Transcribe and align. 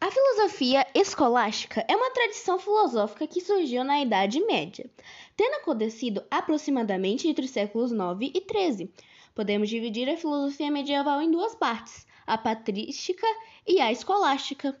A 0.00 0.12
filosofia 0.12 0.86
escolástica 0.94 1.84
é 1.88 1.96
uma 1.96 2.12
tradição 2.12 2.56
filosófica 2.56 3.26
que 3.26 3.40
surgiu 3.40 3.82
na 3.82 4.00
Idade 4.00 4.38
Média, 4.46 4.88
tendo 5.36 5.56
acontecido 5.56 6.24
aproximadamente 6.30 7.26
entre 7.26 7.44
os 7.44 7.50
séculos 7.50 7.90
9 7.90 8.30
e 8.32 8.40
13. 8.40 8.92
Podemos 9.34 9.68
dividir 9.68 10.08
a 10.08 10.16
filosofia 10.16 10.70
medieval 10.70 11.20
em 11.20 11.30
duas 11.32 11.56
partes, 11.56 12.06
a 12.24 12.38
patrística 12.38 13.26
e 13.66 13.80
a 13.80 13.90
escolástica. 13.90 14.80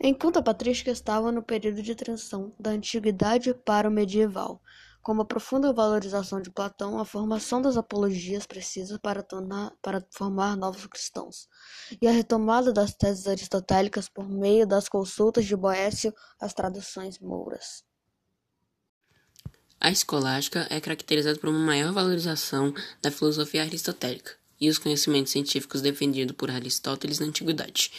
Enquanto 0.00 0.36
a 0.36 0.42
patrística 0.42 0.92
estava 0.92 1.32
no 1.32 1.42
período 1.42 1.82
de 1.82 1.96
transição 1.96 2.54
da 2.56 2.70
antiguidade 2.70 3.52
para 3.52 3.88
o 3.88 3.92
medieval, 3.92 4.62
com 5.08 5.22
a 5.22 5.24
profunda 5.24 5.72
valorização 5.72 6.38
de 6.38 6.50
Platão, 6.50 6.98
a 6.98 7.04
formação 7.04 7.62
das 7.62 7.78
apologias 7.78 8.46
precisa 8.46 8.98
para, 8.98 9.22
tornar, 9.22 9.72
para 9.80 10.06
formar 10.10 10.54
novos 10.54 10.84
cristãos, 10.84 11.48
e 11.98 12.06
a 12.06 12.10
retomada 12.10 12.74
das 12.74 12.92
teses 12.92 13.26
aristotélicas 13.26 14.06
por 14.06 14.28
meio 14.28 14.66
das 14.66 14.86
consultas 14.86 15.46
de 15.46 15.56
Boécio 15.56 16.14
às 16.38 16.52
traduções 16.52 17.18
mouras. 17.18 17.82
A 19.80 19.90
escolástica 19.90 20.66
é 20.68 20.78
caracterizada 20.78 21.38
por 21.38 21.48
uma 21.48 21.58
maior 21.58 21.90
valorização 21.90 22.74
da 23.00 23.10
filosofia 23.10 23.62
aristotélica 23.62 24.32
e 24.60 24.68
os 24.68 24.76
conhecimentos 24.76 25.32
científicos 25.32 25.80
defendidos 25.80 26.36
por 26.36 26.50
Aristóteles 26.50 27.18
na 27.18 27.24
antiguidade. 27.24 27.90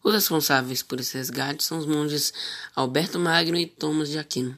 Os 0.00 0.14
responsáveis 0.14 0.80
por 0.80 1.00
esse 1.00 1.18
resgate 1.18 1.64
são 1.64 1.78
os 1.78 1.86
monges 1.86 2.32
Alberto 2.72 3.18
Magno 3.18 3.56
e 3.56 3.66
Thomas 3.66 4.10
de 4.10 4.18
Aquino. 4.20 4.56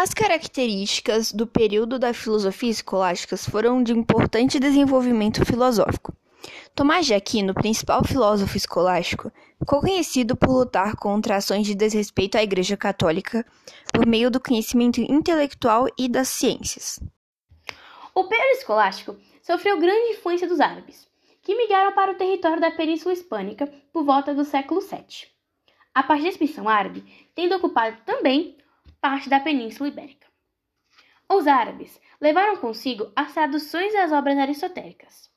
As 0.00 0.14
características 0.14 1.32
do 1.32 1.44
período 1.44 1.98
da 1.98 2.14
filosofia 2.14 2.70
escolástica 2.70 3.36
foram 3.36 3.82
de 3.82 3.92
importante 3.92 4.60
desenvolvimento 4.60 5.44
filosófico. 5.44 6.14
Tomás 6.72 7.04
de 7.04 7.14
Aquino, 7.14 7.52
principal 7.52 8.04
filósofo 8.04 8.56
escolástico, 8.56 9.32
ficou 9.58 9.80
conhecido 9.80 10.36
por 10.36 10.50
lutar 10.50 10.94
contra 10.94 11.34
ações 11.34 11.66
de 11.66 11.74
desrespeito 11.74 12.38
à 12.38 12.42
Igreja 12.44 12.76
Católica 12.76 13.44
por 13.92 14.06
meio 14.06 14.30
do 14.30 14.38
conhecimento 14.38 15.00
intelectual 15.00 15.88
e 15.98 16.08
das 16.08 16.28
ciências. 16.28 17.00
O 18.14 18.22
período 18.22 18.58
escolástico 18.58 19.16
sofreu 19.42 19.80
grande 19.80 20.12
influência 20.12 20.46
dos 20.46 20.60
árabes, 20.60 21.08
que 21.42 21.56
migraram 21.56 21.92
para 21.92 22.12
o 22.12 22.16
território 22.16 22.60
da 22.60 22.70
Península 22.70 23.14
Hispânica 23.14 23.66
por 23.92 24.04
volta 24.04 24.32
do 24.32 24.44
século 24.44 24.80
VII. 24.80 25.26
A 25.92 26.16
expedição 26.18 26.68
árabe, 26.68 27.02
tendo 27.34 27.56
ocupado 27.56 27.96
também 28.06 28.56
parte 29.00 29.28
da 29.28 29.40
Península 29.40 29.88
Ibérica. 29.88 30.26
Os 31.28 31.46
árabes 31.46 32.00
levaram 32.20 32.56
consigo 32.56 33.12
as 33.14 33.32
traduções 33.32 33.92
das 33.92 34.12
obras 34.12 34.38
aristotélicas. 34.38 35.30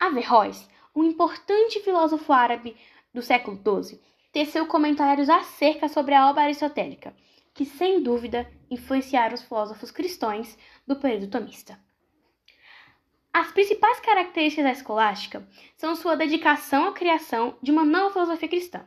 Averroes, 0.00 0.68
um 0.94 1.04
importante 1.04 1.80
filósofo 1.80 2.32
árabe 2.32 2.76
do 3.12 3.22
século 3.22 3.56
XII, 3.56 4.00
teceu 4.32 4.66
comentários 4.66 5.28
acerca 5.28 5.88
sobre 5.88 6.14
a 6.14 6.28
obra 6.28 6.44
aristotélica, 6.44 7.14
que 7.52 7.64
sem 7.64 8.02
dúvida 8.02 8.50
influenciaram 8.70 9.34
os 9.34 9.42
filósofos 9.42 9.90
cristãos 9.90 10.56
do 10.86 10.96
período 10.96 11.28
tomista. 11.28 11.78
As 13.32 13.52
principais 13.52 14.00
características 14.00 14.64
da 14.64 14.72
escolástica 14.72 15.48
são 15.76 15.94
sua 15.94 16.16
dedicação 16.16 16.88
à 16.88 16.92
criação 16.92 17.56
de 17.62 17.70
uma 17.70 17.84
nova 17.84 18.12
filosofia 18.12 18.48
cristã, 18.48 18.86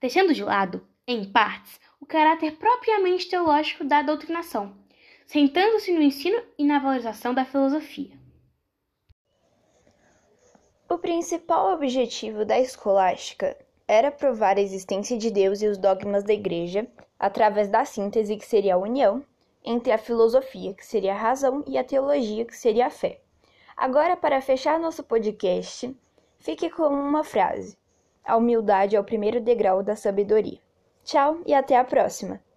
deixando 0.00 0.34
de 0.34 0.44
lado, 0.44 0.86
em 1.06 1.30
partes, 1.30 1.80
caráter 2.12 2.58
propriamente 2.58 3.26
teológico 3.26 3.84
da 3.84 4.02
doutrinação, 4.02 4.74
sentando-se 5.26 5.94
no 5.94 6.02
ensino 6.02 6.42
e 6.58 6.62
na 6.62 6.78
valorização 6.78 7.32
da 7.32 7.42
filosofia. 7.42 8.10
O 10.90 10.98
principal 10.98 11.72
objetivo 11.72 12.44
da 12.44 12.60
escolástica 12.60 13.56
era 13.88 14.10
provar 14.10 14.58
a 14.58 14.60
existência 14.60 15.16
de 15.16 15.30
Deus 15.30 15.62
e 15.62 15.66
os 15.66 15.78
dogmas 15.78 16.22
da 16.22 16.34
Igreja 16.34 16.86
através 17.18 17.68
da 17.68 17.82
síntese, 17.86 18.36
que 18.36 18.44
seria 18.44 18.74
a 18.74 18.78
união, 18.78 19.24
entre 19.64 19.90
a 19.90 19.96
filosofia, 19.96 20.74
que 20.74 20.84
seria 20.84 21.14
a 21.14 21.18
razão, 21.18 21.64
e 21.66 21.78
a 21.78 21.84
teologia, 21.84 22.44
que 22.44 22.54
seria 22.54 22.88
a 22.88 22.90
fé. 22.90 23.22
Agora, 23.74 24.18
para 24.18 24.42
fechar 24.42 24.78
nosso 24.78 25.02
podcast, 25.02 25.96
fique 26.38 26.68
com 26.68 26.88
uma 26.88 27.24
frase: 27.24 27.74
A 28.22 28.36
humildade 28.36 28.96
é 28.96 29.00
o 29.00 29.04
primeiro 29.04 29.40
degrau 29.40 29.82
da 29.82 29.96
sabedoria. 29.96 30.60
Tchau 31.04 31.40
e 31.46 31.54
até 31.54 31.76
a 31.78 31.84
próxima! 31.84 32.42